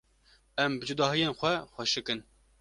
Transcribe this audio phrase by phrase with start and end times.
[0.63, 2.19] Em bi cudahiyên xwe xweşik in.